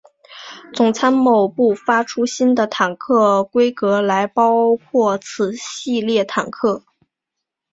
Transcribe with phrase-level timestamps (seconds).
[0.73, 6.83] 总参谋部发出新的坦克规格来包括此系列坦克。